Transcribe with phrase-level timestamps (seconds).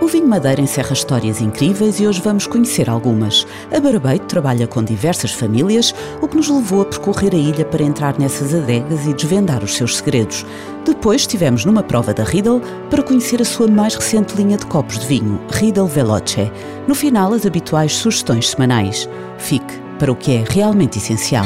[0.00, 3.44] O Vinho Madeira encerra histórias incríveis e hoje vamos conhecer algumas.
[3.76, 7.82] A Barbeito trabalha com diversas famílias, o que nos levou a percorrer a ilha para
[7.82, 10.46] entrar nessas adegas e desvendar os seus segredos.
[10.84, 15.00] Depois estivemos numa prova da Riedel para conhecer a sua mais recente linha de copos
[15.00, 16.50] de vinho, Riedel Veloce.
[16.86, 19.08] No final, as habituais sugestões semanais.
[19.36, 21.44] Fique para o que é realmente essencial.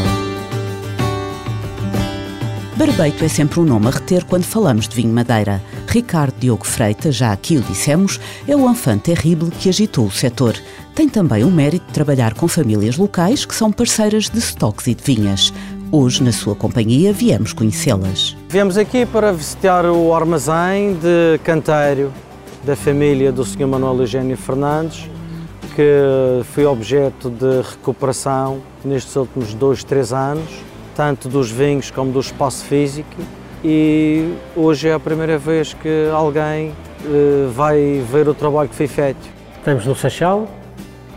[2.76, 5.62] Barbeito é sempre um nome a reter quando falamos de vinho madeira.
[5.92, 10.54] Ricardo Diogo Freitas, já aqui o dissemos, é o enfant terrível que agitou o setor.
[10.94, 14.94] Tem também o mérito de trabalhar com famílias locais que são parceiras de estoques e
[14.94, 15.52] de vinhas.
[15.90, 18.34] Hoje, na sua companhia, viemos conhecê-las.
[18.48, 22.10] Viemos aqui para visitar o armazém de canteiro
[22.64, 23.66] da família do Sr.
[23.66, 25.10] Manuel Eugênio Fernandes,
[25.76, 30.48] que foi objeto de recuperação nestes últimos dois, três anos,
[30.96, 36.70] tanto dos vinhos como do espaço físico e hoje é a primeira vez que alguém
[36.70, 39.20] uh, vai ver o trabalho que foi feito.
[39.58, 40.48] Estamos no Seixal,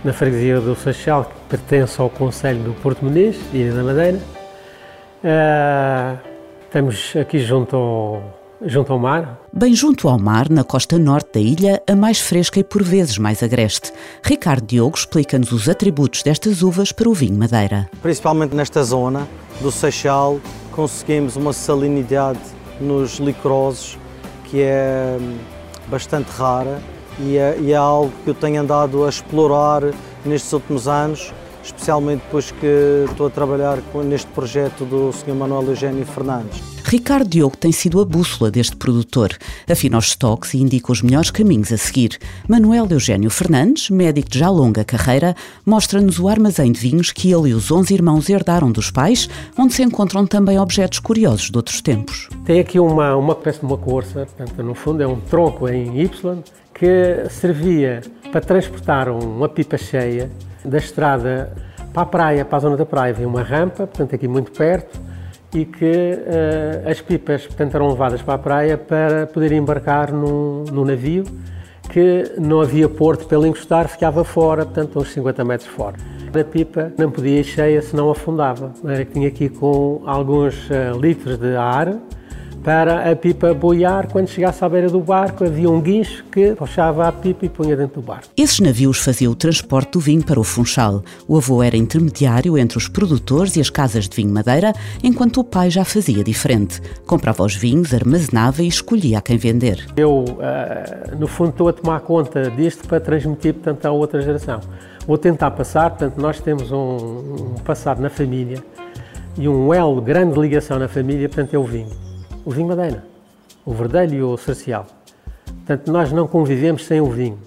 [0.04, 4.20] na freguesia do Seixal, que pertence ao Conselho do Porto Muniz, Ilha da Madeira.
[5.24, 6.20] Uh,
[6.66, 9.40] estamos aqui junto ao, junto ao mar.
[9.52, 13.18] Bem junto ao mar, na costa norte da ilha, a mais fresca e por vezes
[13.18, 13.92] mais agreste.
[14.24, 17.90] Ricardo Diogo explica-nos os atributos destas uvas para o vinho Madeira.
[18.04, 19.28] Principalmente nesta zona
[19.62, 20.40] do Seixal,
[20.76, 22.40] conseguimos uma salinidade
[22.82, 23.98] nos licorosos
[24.44, 25.38] que é hum,
[25.88, 26.82] bastante rara
[27.20, 29.82] e é, e é algo que eu tenho andado a explorar
[30.26, 31.34] nestes últimos anos
[31.66, 35.34] especialmente depois que estou a trabalhar neste projeto do Sr.
[35.34, 36.62] Manuel Eugênio Fernandes.
[36.86, 39.36] Ricardo Diogo tem sido a bússola deste produtor,
[39.68, 42.20] afina os estoques e indica os melhores caminhos a seguir.
[42.48, 47.50] Manuel Eugênio Fernandes, médico de já longa carreira, mostra-nos o armazém de vinhos que ele
[47.50, 49.28] e os 11 irmãos herdaram dos pais,
[49.58, 52.30] onde se encontram também objetos curiosos de outros tempos.
[52.46, 56.00] Tem aqui uma, uma peça de uma corça, portanto, no fundo é um tronco em
[56.00, 58.02] Y, que servia
[58.32, 60.30] para transportar uma pipa cheia
[60.66, 61.52] da estrada
[61.94, 65.00] para a praia, para a zona da praia, havia uma rampa, portanto aqui muito perto,
[65.54, 70.66] e que uh, as pipas portanto, eram levadas para a praia para poder embarcar num,
[70.84, 71.24] navio
[71.90, 75.96] que não havia porto ele encostar, ficava fora, portanto uns 50 metros fora.
[76.38, 78.74] A pipa não podia ir cheia, senão afundava.
[78.84, 81.96] Era que tinha aqui com alguns uh, litros de ar,
[82.66, 84.12] para a pipa boiar.
[84.12, 87.78] Quando chegasse à beira do barco, havia um guincho que puxava a pipa e punha
[87.78, 88.28] dentro do barco.
[88.36, 91.04] Esses navios faziam o transporte do vinho para o Funchal.
[91.28, 95.44] O avô era intermediário entre os produtores e as casas de vinho madeira, enquanto o
[95.44, 96.82] pai já fazia diferente.
[97.06, 99.86] Comprava os vinhos, armazenava e escolhia a quem vender.
[99.96, 100.26] Eu,
[101.20, 104.60] no fundo, estou a tomar conta disto para transmitir, portanto, à outra geração.
[105.06, 108.64] Vou tentar passar, portanto, nós temos um, um passado na família
[109.38, 112.05] e um elo grande de ligação na família, portanto, é o vinho
[112.46, 113.04] o vinho Madeira,
[113.66, 114.86] o verdelho e o social.
[115.46, 117.40] Portanto, nós não convivemos sem o vinho.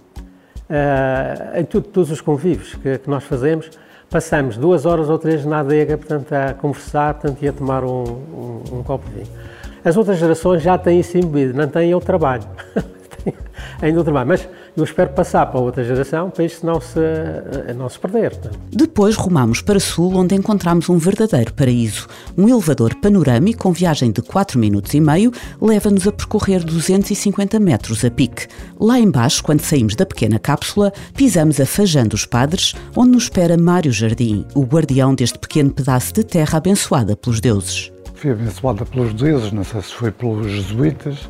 [0.69, 3.71] Uh, em tudo, todos os convívios que, que, nós fazemos,
[4.11, 8.03] passamos duas horas ou três na adega, portanto, a conversar portanto, e a tomar um,
[8.03, 9.39] um, um copo de vinho.
[9.85, 12.43] As outras gerações já têm isso embebido, não têm o trabalho.
[13.81, 14.29] ainda o trabalho.
[14.29, 18.39] Mas eu espero passar para outra geração para isto não se, eh, não se perder.
[18.71, 22.07] Depois rumamos para sul, onde encontramos um verdadeiro paraíso.
[22.37, 28.05] Um elevador panorâmico com viagem de 4 minutos e meio leva-nos a percorrer 250 metros
[28.05, 28.47] a pique.
[28.79, 33.57] Lá embaixo, quando saímos da pequena cápsula, pisamos a Fajã dos Padres, onde nos espera
[33.57, 37.93] Mário Jardim, o guardião deste pequeno pedaço de terra abençoada pelos deuses.
[38.15, 41.29] Fui abençoada pelos deuses, não sei se foi pelos jesuítas,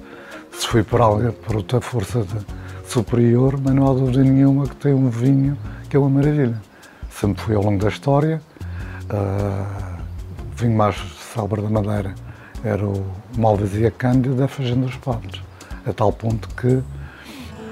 [0.52, 2.24] se foi por alguém, por outra força
[2.88, 5.56] superior, mas não há dúvida nenhuma que tem um vinho
[5.88, 6.60] que é uma maravilha.
[7.10, 8.40] Sempre foi ao longo da história.
[9.10, 9.98] Uh,
[10.52, 10.96] o vinho mais
[11.32, 12.14] célebre da Madeira
[12.64, 13.04] era o
[13.36, 15.40] Malvasia Cândido da Fazenda dos Padres,
[15.86, 16.82] a tal ponto que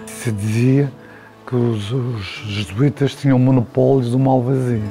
[0.06, 0.92] se dizia
[1.46, 4.82] que os, os jesuítas tinham monopólio do Malvasia.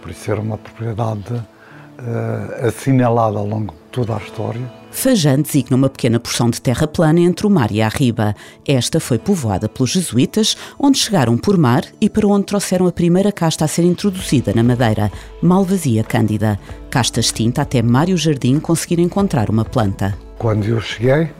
[0.00, 5.88] Por isso era uma propriedade uh, assinalada ao longo toda a história Fajã designa uma
[5.88, 8.34] pequena porção de terra plana entre o mar e a riba.
[8.66, 13.30] Esta foi povoada pelos jesuítas, onde chegaram por mar e para onde trouxeram a primeira
[13.30, 15.10] casta a ser introduzida na Madeira,
[15.40, 16.58] Malvasia cândida.
[16.90, 20.18] Casta extinta até Mário Jardim conseguir encontrar uma planta.
[20.38, 21.30] Quando eu cheguei,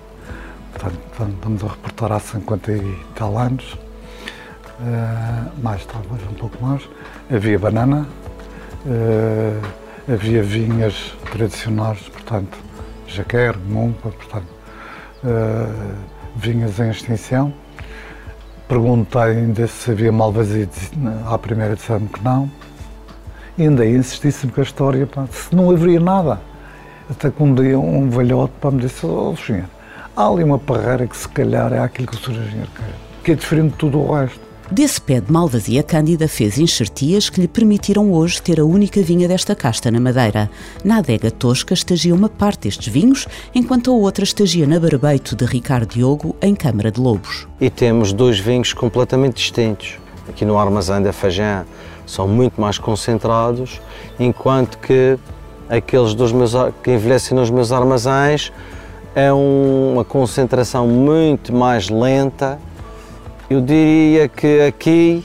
[0.73, 0.99] portanto,
[1.35, 6.83] estamos a reportar há 50 e tal anos, uh, mais talvez um pouco mais,
[7.31, 8.07] havia banana,
[8.83, 9.61] Uh,
[10.13, 12.59] havia vinhas tradicionais, portanto,
[13.07, 14.49] jaquer, mumpa, portanto,
[15.23, 15.95] uh,
[16.35, 17.53] vinhas em extinção.
[18.67, 20.91] Perguntei ainda se havia malvazidos
[21.27, 22.51] à primeira disseram que não.
[23.57, 26.41] E ainda insistíssemos com a história, pá, se não haveria nada.
[27.09, 29.67] Até que um dia um velhote pá, me disse, oh senhor,
[30.17, 33.33] há ali uma parreira que se calhar é aquilo que o senhor engenheiro quer, que
[33.33, 34.50] é diferente de tudo o resto.
[34.73, 39.27] Desse pé de malvazia, Cândida fez enxertias que lhe permitiram hoje ter a única vinha
[39.27, 40.49] desta casta na Madeira.
[40.85, 45.45] Na adega tosca estagia uma parte destes vinhos, enquanto a outra estagia na Barbeito de
[45.45, 47.49] Ricardo Diogo, em Câmara de Lobos.
[47.61, 49.99] E temos dois vinhos completamente distintos.
[50.29, 51.65] Aqui no armazém da Fajã
[52.07, 53.81] são muito mais concentrados,
[54.21, 55.19] enquanto que
[55.69, 58.53] aqueles dos meus, que envelhecem nos meus armazéns
[59.17, 62.57] é uma concentração muito mais lenta
[63.51, 65.25] eu diria que aqui,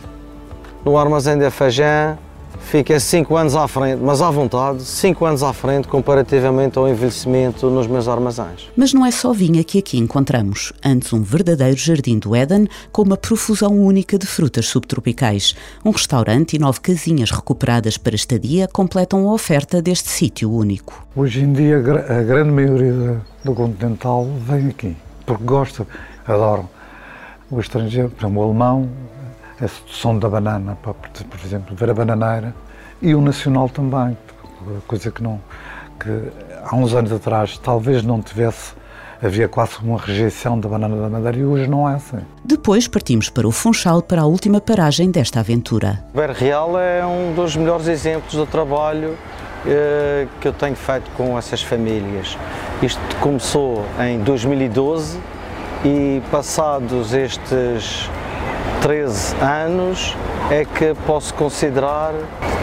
[0.84, 2.18] no armazém de Afajã,
[2.60, 7.70] fica 5 anos à frente, mas à vontade, 5 anos à frente comparativamente ao envelhecimento
[7.70, 8.72] nos meus armazéns.
[8.76, 13.04] Mas não é só vinha que aqui encontramos, antes um verdadeiro jardim do Éden com
[13.04, 15.56] uma profusão única de frutas subtropicais.
[15.86, 21.06] Um restaurante e nove casinhas recuperadas para estadia completam a oferta deste sítio único.
[21.16, 25.86] Hoje em dia a grande maioria do continental vem aqui, porque gosta,
[26.26, 26.74] adoram
[27.50, 28.90] o estrangeiro, por exemplo, o alemão,
[29.62, 30.96] a sedução da banana, por
[31.44, 32.54] exemplo, ver a bananeira,
[33.02, 34.18] e o nacional também,
[34.88, 35.40] coisa que não
[36.00, 36.10] que
[36.64, 38.74] há uns anos atrás talvez não tivesse
[39.24, 42.20] havia quase uma rejeição da banana da Madeira e hoje não é assim.
[42.44, 46.04] Depois partimos para o Funchal para a última paragem desta aventura.
[46.14, 49.18] O Ber Real é um dos melhores exemplos do trabalho
[49.66, 52.38] eh, que eu tenho feito com essas famílias.
[52.82, 55.18] Isto começou em 2012
[55.86, 58.10] e passados estes
[58.82, 60.16] 13 anos
[60.50, 62.12] é que posso considerar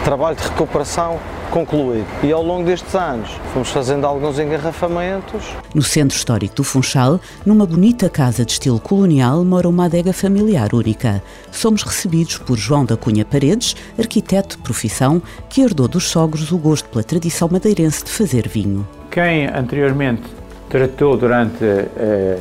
[0.04, 1.20] trabalho de recuperação
[1.52, 2.06] concluído.
[2.24, 5.44] E ao longo destes anos fomos fazendo alguns engarrafamentos.
[5.72, 10.74] No centro histórico do Funchal, numa bonita casa de estilo colonial, mora uma adega familiar
[10.74, 11.22] única.
[11.52, 16.58] Somos recebidos por João da Cunha Paredes, arquiteto de profissão, que herdou dos sogros o
[16.58, 18.88] gosto pela tradição madeirense de fazer vinho.
[19.10, 20.41] Quem anteriormente
[20.72, 22.40] tratou durante uh,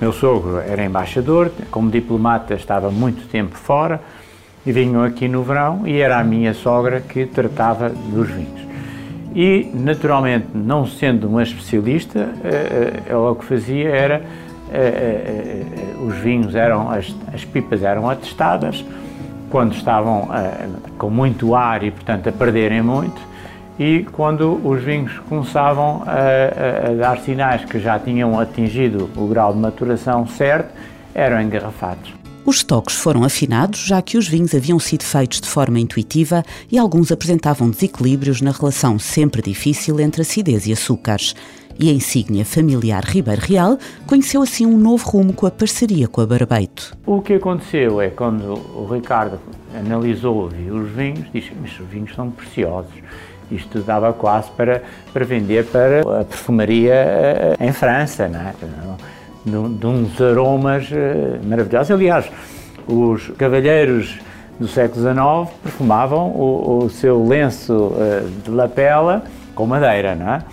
[0.00, 4.00] meu sogro era embaixador, como diplomata estava muito tempo fora
[4.66, 8.60] e vinham aqui no verão e era a minha sogra que tratava dos vinhos.
[9.32, 14.22] E, naturalmente, não sendo uma especialista, eh, eh, ela o que fazia era,
[14.72, 15.62] eh,
[16.04, 18.84] os vinhos eram, as, as pipas eram atestadas,
[19.50, 20.28] quando estavam
[20.98, 23.20] com muito ar e, portanto, a perderem muito,
[23.78, 29.26] e quando os vinhos começavam a, a, a, dar sinais que já tinham atingido o
[29.26, 30.72] grau de maturação certo,
[31.14, 32.12] eram engarrafados.
[32.46, 36.76] Os estoques foram afinados, já que os vinhos haviam sido feitos de forma intuitiva e
[36.76, 41.34] alguns apresentavam desequilíbrios na relação sempre difícil entre acidez e açúcares.
[41.80, 46.20] E a insígnia familiar Ribeiro Real conheceu assim um novo rumo com a parceria com
[46.20, 46.96] a Barbeito.
[47.04, 49.40] O que aconteceu é quando o Ricardo
[49.74, 52.92] analisou os vinhos, disse: Mas os vinhos são preciosos
[53.50, 54.82] isto dava quase para,
[55.12, 58.54] para vender para a perfumaria eh, em França, não é?
[59.44, 61.90] de, de uns aromas eh, maravilhosos.
[61.90, 62.30] Aliás,
[62.86, 64.18] os cavalheiros
[64.58, 70.44] do século XIX perfumavam o, o seu lenço eh, de lapela com madeira, não é?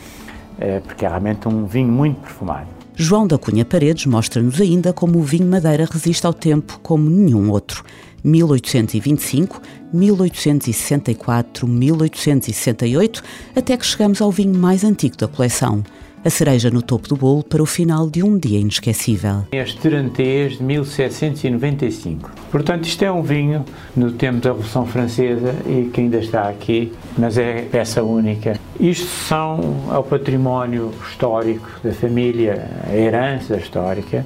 [0.85, 2.67] Porque é realmente um vinho muito perfumado.
[2.93, 7.49] João da Cunha Paredes mostra-nos ainda como o vinho madeira resiste ao tempo como nenhum
[7.49, 7.83] outro.
[8.23, 9.61] 1825,
[9.93, 13.23] 1864, 1868,
[13.55, 15.83] até que chegamos ao vinho mais antigo da coleção.
[16.23, 19.47] A cereja no topo do bolo para o final de um dia inesquecível.
[19.51, 22.31] Este Terantês de 1795.
[22.51, 26.93] Portanto, isto é um vinho no tempo da Revolução Francesa e que ainda está aqui,
[27.17, 28.59] mas é peça única.
[28.79, 29.59] Isto são,
[29.89, 34.23] o património histórico da família, a herança histórica.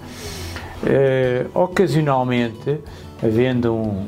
[0.83, 2.77] Uh, ocasionalmente,
[3.23, 4.05] havendo um,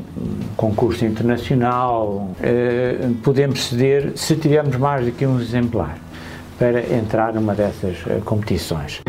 [0.55, 5.97] concurso internacional, uh, podemos ceder se tivermos mais do que um exemplar
[6.59, 9.01] para entrar numa dessas uh, competições.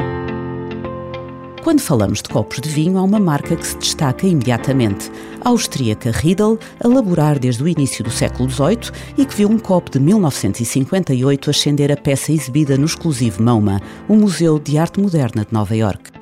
[1.68, 5.10] Quando falamos de copos de vinho, há uma marca que se destaca imediatamente.
[5.44, 9.58] A austríaca Riedel, a laborar desde o início do século XVIII e que viu um
[9.58, 15.44] copo de 1958 ascender a peça exibida no exclusivo MoMA, o Museu de Arte Moderna
[15.44, 16.17] de Nova York.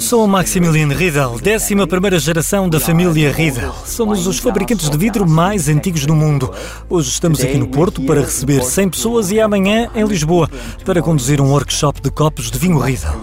[0.00, 3.72] Sou Maximilian Riedel, 11 geração da família Riedel.
[3.84, 6.52] Somos os fabricantes de vidro mais antigos do mundo.
[6.90, 10.50] Hoje estamos aqui no Porto para receber 100 pessoas e amanhã em Lisboa
[10.84, 13.14] para conduzir um workshop de copos de vinho Riedel.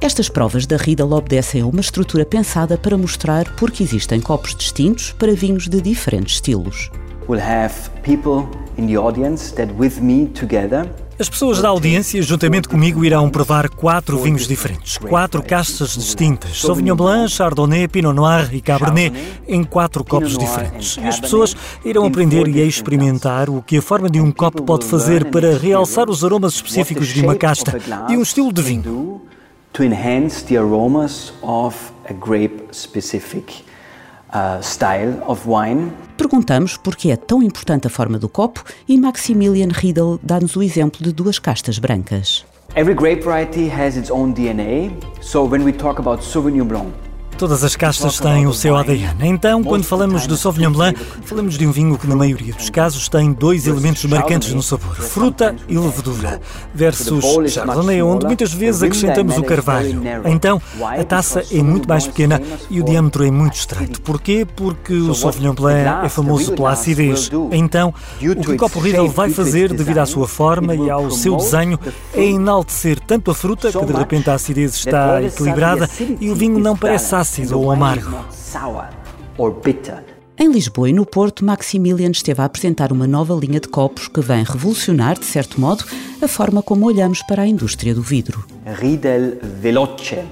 [0.00, 5.12] Estas provas da Riedel obedecem a uma estrutura pensada para mostrar porque existem copos distintos
[5.12, 6.88] para vinhos de diferentes estilos.
[7.28, 7.74] We'll have
[8.04, 8.46] people
[8.78, 13.70] in the audience that with me together as pessoas da audiência, juntamente comigo, irão provar
[13.70, 19.16] quatro vinhos diferentes, quatro castas distintas: Sauvignon Blanc, Chardonnay, Pinot Noir e Cabernet,
[19.48, 20.98] em quatro copos diferentes.
[20.98, 24.84] E as pessoas irão aprender e experimentar o que a forma de um copo pode
[24.84, 27.78] fazer para realçar os aromas específicos de uma casta
[28.10, 29.22] e um estilo de vinho.
[29.72, 31.76] To enhance the aromas of
[32.08, 33.64] a grape specific
[34.32, 35.92] uh, style of wine.
[36.26, 40.62] Perguntamos por que é tão importante a forma do copo e Maximilian Riedel dá-nos o
[40.62, 42.44] exemplo de duas castas brancas.
[42.74, 44.90] Every grape variety has its own DNA.
[45.22, 46.88] So when we talk about Sauvignon Blanc,
[47.38, 49.28] Todas as castas têm o seu ADN.
[49.28, 53.10] Então, quando falamos de Sauvignon Blanc, falamos de um vinho que, na maioria dos casos,
[53.10, 56.40] tem dois elementos marcantes no sabor: fruta e levedura,
[56.74, 60.00] versus Chardonnay, onde muitas vezes acrescentamos o carvalho.
[60.24, 62.40] Então, a taça é muito mais pequena
[62.70, 64.00] e o diâmetro é muito estreito.
[64.00, 64.46] Porquê?
[64.56, 67.30] Porque o Sauvignon Blanc é famoso pela acidez.
[67.52, 71.36] Então, o que o copo Riedel vai fazer, devido à sua forma e ao seu
[71.36, 71.78] desenho,
[72.14, 75.88] é enaltecer tanto a fruta, que de repente a acidez está equilibrada,
[76.18, 78.24] e o vinho não parece ácido ácido ou amargo.
[80.38, 84.20] Em Lisboa e no Porto, Maximilian esteve a apresentar uma nova linha de copos que
[84.20, 85.84] vem revolucionar, de certo modo,
[86.22, 88.46] a forma como olhamos para a indústria do vidro.
[88.64, 90.22] Riedel Veloce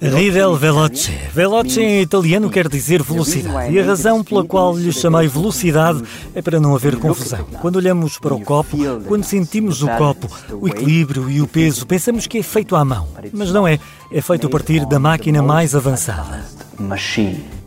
[0.00, 1.10] Riedel Veloce.
[1.32, 3.72] Veloce em italiano quer dizer velocidade.
[3.72, 6.02] E a razão pela qual lhe chamei velocidade
[6.34, 7.46] é para não haver confusão.
[7.62, 8.76] Quando olhamos para o copo,
[9.06, 13.08] quando sentimos o copo, o equilíbrio e o peso, pensamos que é feito à mão.
[13.32, 13.78] Mas não é.
[14.12, 16.44] É feito a partir da máquina mais avançada.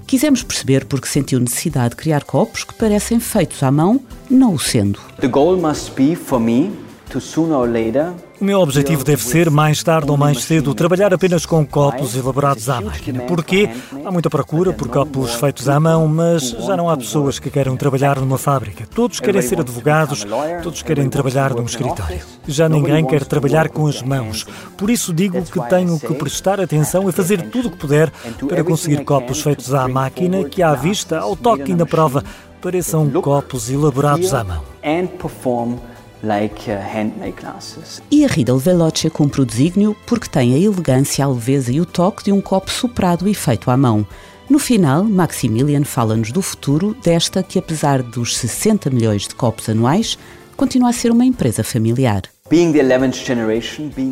[0.06, 4.60] Quisemos perceber porque sentiu necessidade de criar copos que parecem feitos à mão, não o
[4.60, 5.00] sendo.
[5.20, 6.72] The goal must be for me
[8.42, 12.70] o meu objetivo deve ser, mais tarde ou mais cedo, trabalhar apenas com copos elaborados
[12.70, 13.24] à máquina.
[13.24, 13.70] Porquê?
[14.06, 17.76] Há muita procura por copos feitos à mão, mas já não há pessoas que queiram
[17.76, 18.88] trabalhar numa fábrica.
[18.96, 20.26] Todos querem ser advogados,
[20.64, 22.22] todos querem trabalhar num escritório.
[22.48, 24.48] Já ninguém quer trabalhar com as mãos.
[24.78, 28.10] Por isso digo que tenho que prestar atenção e fazer tudo o que puder
[28.48, 32.24] para conseguir copos feitos à máquina que, à vista, ao toque e na prova,
[32.62, 34.64] pareçam copos elaborados à mão
[36.24, 38.02] like uh, handmade glasses.
[38.12, 41.86] E a Riedel Veloce cumpre o desígnio porque tem a elegância, a leveza e o
[41.86, 44.06] toque de um copo soprado e feito à mão.
[44.50, 50.18] No final, Maximilian fala-nos do futuro desta que, apesar dos 60 milhões de copos anuais,
[50.58, 52.24] continua a ser uma empresa familiar.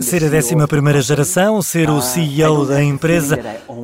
[0.02, 3.40] Ser a décima primeira geração, ser o CEO da empresa,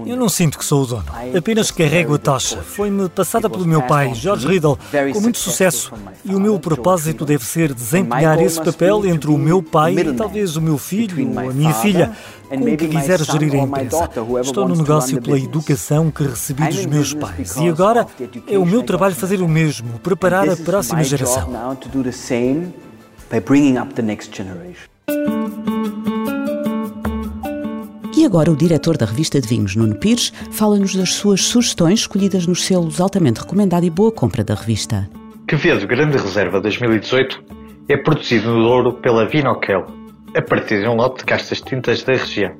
[0.05, 1.05] eu não sinto que sou o dono.
[1.35, 2.61] Apenas carrego a tocha.
[2.61, 4.77] Foi-me passada pelo meu pai, George Riddle,
[5.11, 5.91] com muito sucesso.
[6.23, 10.55] E o meu propósito deve ser desempenhar esse papel entre o meu pai e talvez
[10.55, 12.11] o meu filho ou a minha filha,
[12.47, 14.09] com o que quiser gerir a empresa.
[14.39, 17.55] Estou no negócio pela educação que recebi dos meus pais.
[17.57, 18.05] E agora
[18.47, 21.49] é o meu trabalho fazer o mesmo, preparar a próxima geração
[23.33, 24.87] by bringing up the next generation.
[28.15, 32.45] E agora o diretor da revista de vinhos, Nuno Pires, fala-nos das suas sugestões escolhidas
[32.45, 35.09] nos selos altamente recomendado e boa compra da revista.
[35.47, 37.43] Quevedo Grande Reserva 2018
[37.89, 39.87] é produzido no Douro pela Vinoquel,
[40.37, 42.53] a partir de um lote de castas tintas da região.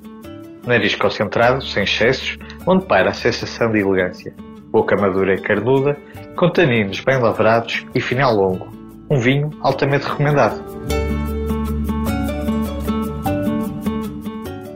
[0.65, 4.33] Nariz concentrado, sem excessos, onde paira a sensação de elegância.
[4.71, 5.95] Boca madura e carnuda,
[6.35, 8.72] com taninos bem lavrados e final longo
[9.09, 10.63] um vinho altamente recomendado.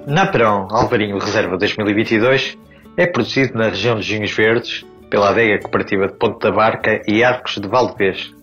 [0.05, 2.57] Naperão Alvarinho Reserva 2022
[2.95, 7.23] é produzido na região dos Vinhos Verdes pela adega cooperativa de Ponte da Barca e
[7.23, 8.33] Arcos de Valdevez.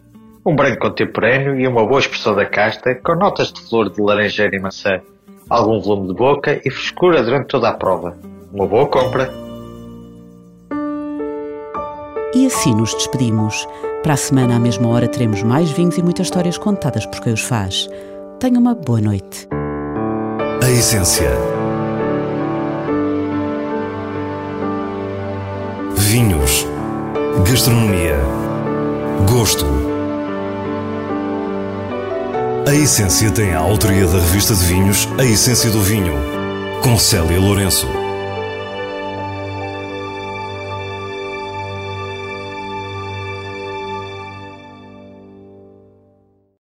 [0.47, 4.55] Um branco contemporâneo e uma boa expressão da casta com notas de flor de laranjeira
[4.55, 5.01] e maçã,
[5.49, 8.17] algum volume de boca e frescura durante toda a prova.
[8.53, 9.33] Uma boa compra!
[12.35, 13.67] E assim nos despedimos.
[14.05, 17.33] Para a semana, à mesma hora, teremos mais vinhos e muitas histórias contadas por quem
[17.33, 17.89] os faz.
[18.39, 19.49] Tenha uma boa noite.
[20.63, 21.31] A essência.
[25.97, 26.67] Vinhos.
[27.49, 28.19] Gastronomia.
[29.27, 29.65] Gosto.
[32.69, 36.13] A essência tem a autoria da revista de vinhos A Essência do Vinho,
[36.83, 38.04] com Célia Lourenço.